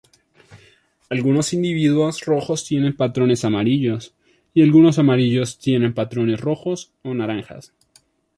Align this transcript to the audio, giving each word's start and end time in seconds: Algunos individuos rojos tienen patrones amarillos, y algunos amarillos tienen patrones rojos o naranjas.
Algunos 1.11 1.53
individuos 1.53 2.25
rojos 2.25 2.65
tienen 2.65 2.95
patrones 2.95 3.45
amarillos, 3.45 4.15
y 4.51 4.63
algunos 4.63 4.97
amarillos 4.97 5.59
tienen 5.59 5.93
patrones 5.93 6.41
rojos 6.41 6.91
o 7.03 7.13
naranjas. 7.13 7.71